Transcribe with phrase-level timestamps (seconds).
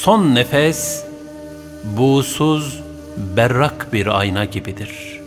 [0.00, 1.04] Son nefes
[1.84, 2.80] buğsuz,
[3.36, 5.20] berrak bir ayna gibidir.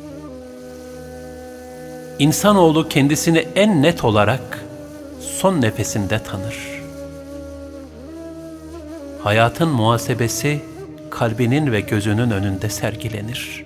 [2.19, 4.65] İnsanoğlu kendisini en net olarak
[5.19, 6.55] son nefesinde tanır.
[9.23, 10.61] Hayatın muhasebesi
[11.09, 13.65] kalbinin ve gözünün önünde sergilenir.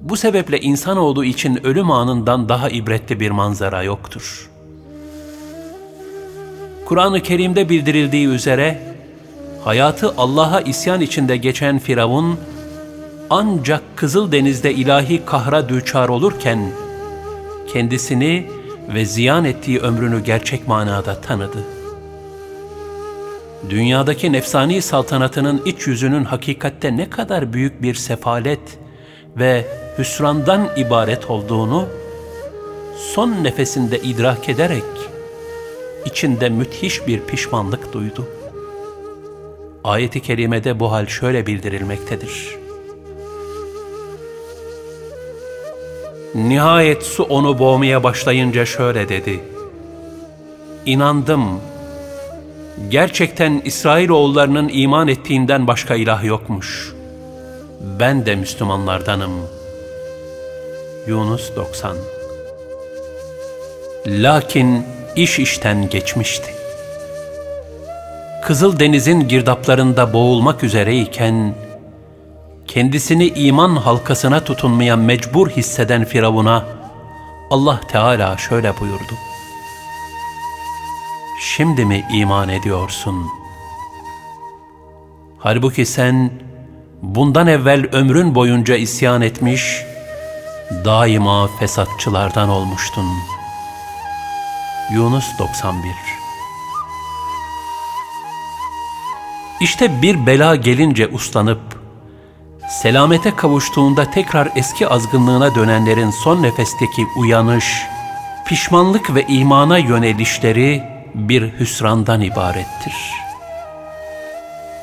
[0.00, 4.50] Bu sebeple insanoğlu için ölüm anından daha ibretli bir manzara yoktur.
[6.84, 8.89] Kur'an-ı Kerim'de bildirildiği üzere
[9.64, 12.38] hayatı Allah'a isyan içinde geçen Firavun
[13.30, 16.70] ancak Kızıldeniz'de ilahi kahra düçar olurken
[17.72, 18.46] kendisini
[18.94, 21.64] ve ziyan ettiği ömrünü gerçek manada tanıdı.
[23.70, 28.78] Dünyadaki nefsani saltanatının iç yüzünün hakikatte ne kadar büyük bir sefalet
[29.36, 29.64] ve
[29.98, 31.88] hüsrandan ibaret olduğunu
[33.14, 34.84] son nefesinde idrak ederek
[36.04, 38.39] içinde müthiş bir pişmanlık duydu.
[39.84, 42.56] Ayet-i kerimede bu hal şöyle bildirilmektedir.
[46.34, 49.40] Nihayet su onu boğmaya başlayınca şöyle dedi.
[50.86, 51.60] İnandım.
[52.88, 56.94] Gerçekten İsrailoğullarının iman ettiğinden başka ilah yokmuş.
[57.80, 59.32] Ben de Müslümanlardanım.
[61.06, 61.96] Yunus 90
[64.06, 64.84] Lakin
[65.16, 66.59] iş işten geçmişti.
[68.42, 71.54] Kızıl Deniz'in girdaplarında boğulmak üzereyken,
[72.66, 76.64] kendisini iman halkasına tutunmaya mecbur hisseden Firavun'a
[77.50, 79.14] Allah Teala şöyle buyurdu.
[81.40, 83.26] Şimdi mi iman ediyorsun?
[85.38, 86.30] Halbuki sen
[87.02, 89.82] bundan evvel ömrün boyunca isyan etmiş,
[90.84, 93.06] daima fesatçılardan olmuştun.
[94.92, 96.19] Yunus 91
[99.60, 101.60] İşte bir bela gelince uslanıp,
[102.68, 107.86] selamete kavuştuğunda tekrar eski azgınlığına dönenlerin son nefesteki uyanış,
[108.46, 110.82] pişmanlık ve imana yönelişleri
[111.14, 112.94] bir hüsrandan ibarettir.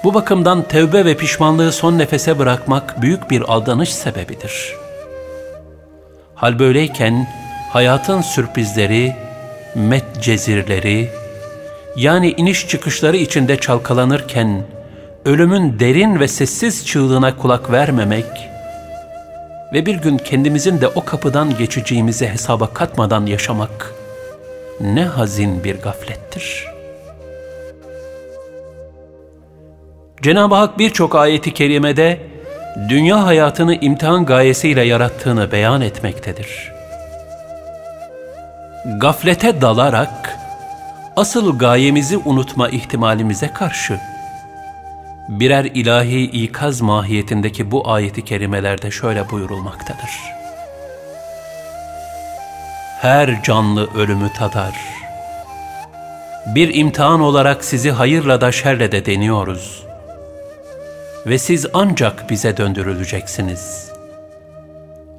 [0.03, 4.75] Bu bakımdan tevbe ve pişmanlığı son nefese bırakmak büyük bir aldanış sebebidir.
[6.35, 7.27] Hal böyleyken
[7.69, 9.15] hayatın sürprizleri,
[9.75, 11.09] met cezirleri,
[11.97, 14.63] yani iniş çıkışları içinde çalkalanırken
[15.25, 18.25] ölümün derin ve sessiz çığlığına kulak vermemek
[19.73, 23.93] ve bir gün kendimizin de o kapıdan geçeceğimizi hesaba katmadan yaşamak
[24.81, 26.67] ne hazin bir gaflettir.
[30.21, 32.19] Cenab-ı Hak birçok ayeti kerimede
[32.89, 36.71] dünya hayatını imtihan gayesiyle yarattığını beyan etmektedir.
[38.85, 40.37] Gaflete dalarak
[41.17, 43.99] asıl gayemizi unutma ihtimalimize karşı
[45.29, 50.09] birer ilahi ikaz mahiyetindeki bu ayeti kerimelerde şöyle buyurulmaktadır.
[53.01, 54.75] Her canlı ölümü tadar.
[56.45, 59.83] Bir imtihan olarak sizi hayırla da şerle de deniyoruz.
[61.25, 63.91] Ve siz ancak bize döndürüleceksiniz.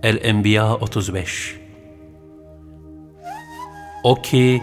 [0.02, 1.56] El-Enbiya 35
[4.04, 4.62] O ki,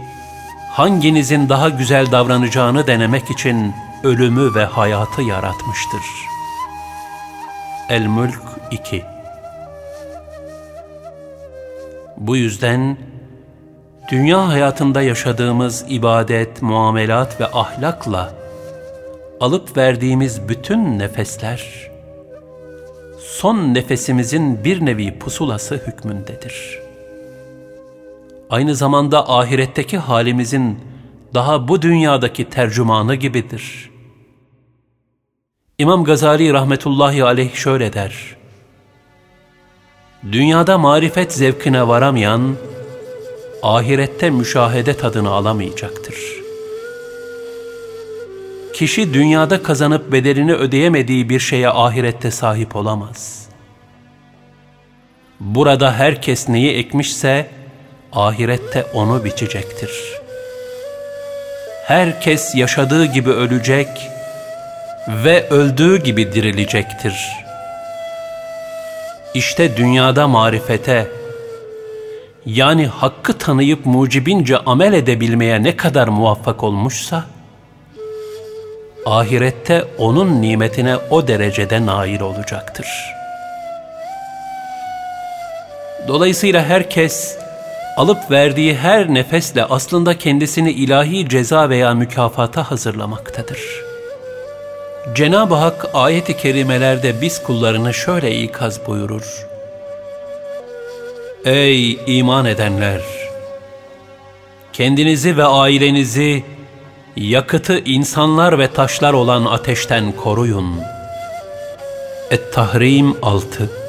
[0.75, 6.01] hanginizin daha güzel davranacağını denemek için ölümü ve hayatı yaratmıştır.
[7.89, 8.41] El-Mülk
[8.71, 9.03] 2
[12.17, 12.97] Bu yüzden
[14.11, 18.33] dünya hayatında yaşadığımız ibadet, muamelat ve ahlakla
[19.39, 21.91] alıp verdiğimiz bütün nefesler
[23.19, 26.84] son nefesimizin bir nevi pusulası hükmündedir.
[28.55, 30.79] Aynı zamanda ahiretteki halimizin
[31.33, 33.91] daha bu dünyadaki tercümanı gibidir.
[35.77, 38.35] İmam Gazali rahmetullahi aleyh şöyle der.
[40.31, 42.55] Dünyada marifet zevkine varamayan,
[43.63, 46.15] ahirette müşahede tadını alamayacaktır.
[48.73, 53.49] Kişi dünyada kazanıp bedelini ödeyemediği bir şeye ahirette sahip olamaz.
[55.39, 57.64] Burada herkes neyi ekmişse,
[58.15, 59.91] ahirette onu biçecektir.
[61.83, 63.87] Herkes yaşadığı gibi ölecek
[65.07, 67.13] ve öldüğü gibi dirilecektir.
[69.33, 71.07] İşte dünyada marifete,
[72.45, 77.23] yani hakkı tanıyıp mucibince amel edebilmeye ne kadar muvaffak olmuşsa,
[79.05, 82.87] ahirette onun nimetine o derecede nail olacaktır.
[86.07, 87.37] Dolayısıyla herkes,
[87.97, 93.59] alıp verdiği her nefesle aslında kendisini ilahi ceza veya mükafata hazırlamaktadır.
[95.15, 99.47] Cenab-ı Hak ayet-i kerimelerde biz kullarını şöyle ikaz buyurur.
[101.45, 103.01] Ey iman edenler!
[104.73, 106.43] Kendinizi ve ailenizi
[107.15, 110.79] yakıtı insanlar ve taşlar olan ateşten koruyun.
[112.31, 113.84] Et-Tahrim 6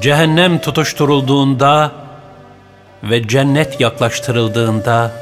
[0.00, 1.92] Cehennem tutuşturulduğunda
[3.02, 5.12] ve cennet yaklaştırıldığında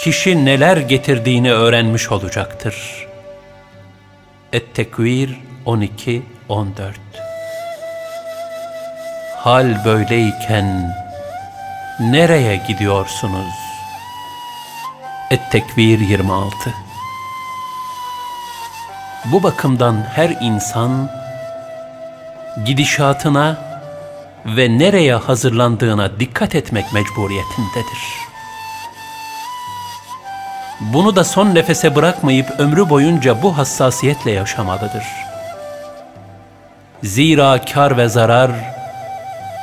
[0.00, 3.06] kişi neler getirdiğini öğrenmiş olacaktır.
[4.52, 6.22] Et-Tekvir 12-14
[9.36, 10.96] Hal böyleyken
[12.00, 13.54] nereye gidiyorsunuz?
[15.30, 16.56] Et-Tekvir 26
[19.32, 21.23] Bu bakımdan her insan
[22.66, 23.56] gidişatına
[24.46, 28.24] ve nereye hazırlandığına dikkat etmek mecburiyetindedir.
[30.80, 35.04] Bunu da son nefese bırakmayıp ömrü boyunca bu hassasiyetle yaşamalıdır.
[37.02, 38.50] Zira kar ve zarar,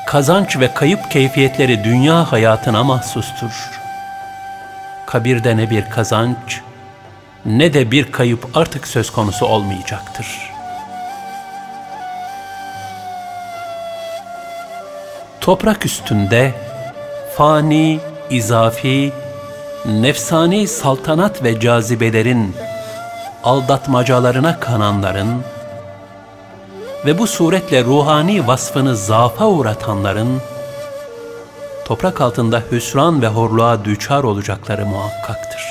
[0.08, 3.70] kazanç ve kayıp keyfiyetleri dünya hayatına mahsustur.
[5.06, 6.62] Kabirde ne bir kazanç,
[7.46, 10.50] ne de bir kayıp artık söz konusu olmayacaktır.
[15.42, 16.54] Toprak üstünde
[17.38, 18.00] fani,
[18.30, 19.12] izafi,
[19.86, 22.56] nefsani saltanat ve cazibelerin
[23.44, 25.44] aldatmacalarına kananların
[27.06, 30.42] ve bu suretle ruhani vasfını zaafa uğratanların
[31.86, 35.62] toprak altında hüsran ve horluğa düçar olacakları muhakkaktır.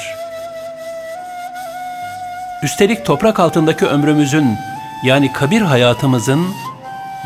[2.63, 4.57] Üstelik toprak altındaki ömrümüzün
[5.05, 6.47] yani kabir hayatımızın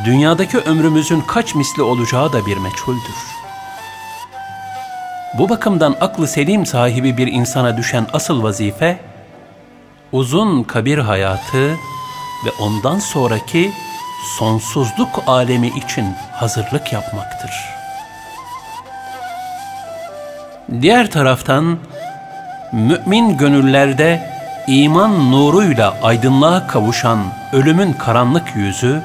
[0.05, 3.35] dünyadaki ömrümüzün kaç misli olacağı da bir meçhuldür.
[5.39, 9.01] Bu bakımdan aklı selim sahibi bir insana düşen asıl vazife,
[10.13, 11.71] uzun kabir hayatı
[12.47, 13.73] ve ondan sonraki
[14.39, 17.51] sonsuzluk alemi için hazırlık yapmaktır.
[20.81, 21.79] Diğer taraftan,
[22.73, 24.31] mümin gönüllerde
[24.67, 27.19] iman nuruyla aydınlığa kavuşan
[27.53, 29.03] ölümün karanlık yüzü,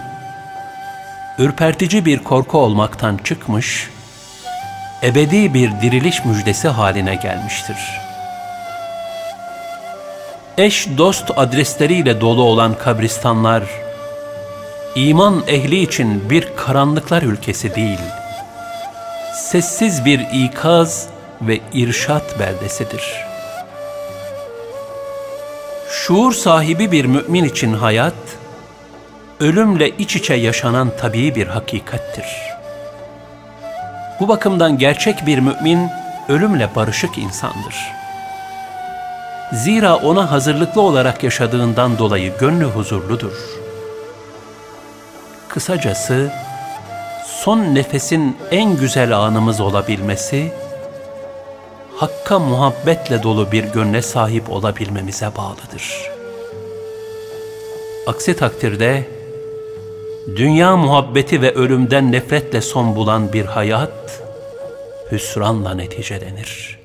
[1.40, 3.90] ürpertici bir korku olmaktan çıkmış,
[5.04, 7.78] ebedi bir diriliş müjdesi haline gelmiştir.
[10.58, 13.64] Eş dost adresleriyle dolu olan kabristanlar,
[14.96, 18.00] iman ehli için bir karanlıklar ülkesi değil,
[19.34, 21.08] sessiz bir ikaz
[21.42, 23.14] ve irşat beldesidir.
[25.90, 28.39] Şuur sahibi bir mümin için hayat,
[29.40, 32.50] ölümle iç içe yaşanan tabii bir hakikattir.''
[34.20, 35.90] Bu bakımdan gerçek bir mümin
[36.30, 37.76] ölümle barışık insandır.
[39.54, 43.34] Zira ona hazırlıklı olarak yaşadığından dolayı gönlü huzurludur.
[45.48, 46.32] Kısacası
[47.26, 50.54] son nefesin en güzel anımız olabilmesi,
[51.96, 56.12] Hakka muhabbetle dolu bir gönle sahip olabilmemize bağlıdır.
[58.08, 59.08] Aksi takdirde,
[60.36, 64.24] dünya muhabbeti ve ölümden nefretle son bulan bir hayat,
[65.12, 66.80] hüsranla neticelenir.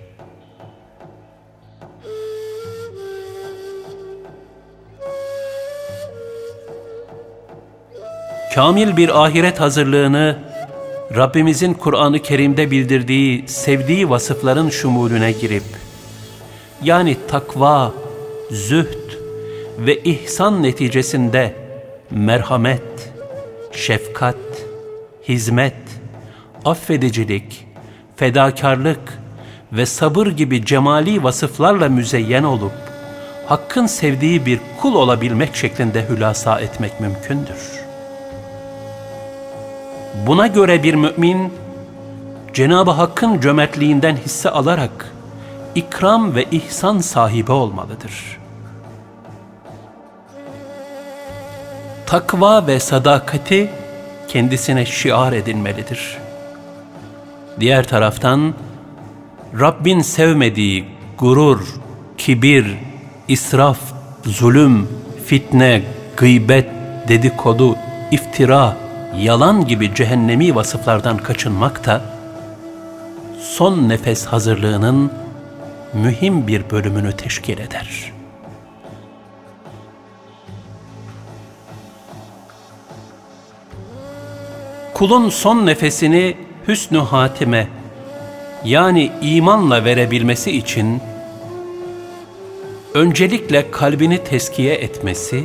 [8.54, 10.38] Kamil bir ahiret hazırlığını,
[11.16, 15.62] Rabbimizin Kur'an-ı Kerim'de bildirdiği, sevdiği vasıfların şumulüne girip,
[16.82, 17.92] yani takva,
[18.50, 19.12] zühd
[19.78, 21.54] ve ihsan neticesinde
[22.10, 22.82] merhamet,
[23.74, 24.36] şefkat,
[25.28, 25.76] hizmet,
[26.64, 27.66] affedicilik,
[28.16, 29.18] fedakarlık
[29.72, 32.72] ve sabır gibi cemali vasıflarla müzeyyen olup,
[33.46, 37.84] Hakk'ın sevdiği bir kul olabilmek şeklinde hülasa etmek mümkündür.
[40.26, 41.52] Buna göre bir mümin,
[42.52, 45.12] Cenab-ı Hakk'ın cömertliğinden hisse alarak,
[45.74, 48.43] ikram ve ihsan sahibi olmalıdır.''
[52.14, 53.70] Takva ve sadakati
[54.28, 56.18] kendisine şiar edinmelidir.
[57.60, 58.54] Diğer taraftan
[59.60, 60.84] Rabbin sevmediği
[61.18, 61.60] gurur,
[62.18, 62.66] kibir,
[63.28, 63.78] israf,
[64.24, 64.88] zulüm,
[65.26, 65.82] fitne,
[66.16, 66.68] gıybet,
[67.08, 67.76] dedikodu,
[68.10, 68.76] iftira,
[69.18, 72.02] yalan gibi cehennemi vasıflardan kaçınmak da
[73.40, 75.12] son nefes hazırlığının
[75.94, 78.13] mühim bir bölümünü teşkil eder.''
[84.94, 86.36] Kulun son nefesini
[86.68, 87.68] hüsnü hatime
[88.64, 91.00] yani imanla verebilmesi için
[92.94, 95.44] öncelikle kalbini teskiye etmesi,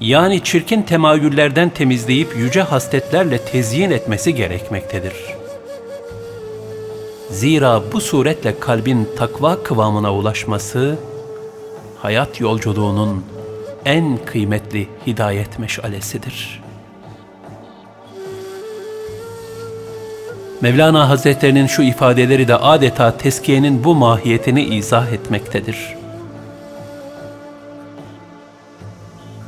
[0.00, 5.14] yani çirkin temayüllerden temizleyip yüce hasletlerle tezyin etmesi gerekmektedir.
[7.30, 10.98] Zira bu suretle kalbin takva kıvamına ulaşması,
[12.02, 13.24] hayat yolculuğunun
[13.84, 16.65] en kıymetli hidayet meşalesidir.
[20.66, 25.76] Mevlana Hazretlerinin şu ifadeleri de adeta teskiyenin bu mahiyetini izah etmektedir.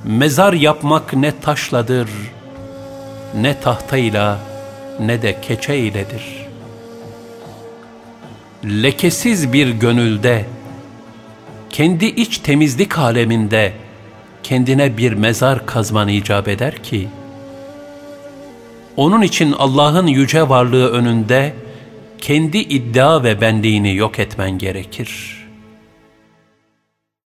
[0.04, 2.08] Mezar yapmak ne taşladır,
[3.40, 4.38] ne tahtayla,
[5.00, 6.46] ne de keçe iledir.
[8.64, 10.44] Lekesiz bir gönülde,
[11.70, 13.72] kendi iç temizlik aleminde,
[14.42, 17.08] kendine bir mezar kazman icap eder ki,
[18.98, 21.54] onun için Allah'ın yüce varlığı önünde
[22.18, 25.37] kendi iddia ve benliğini yok etmen gerekir.''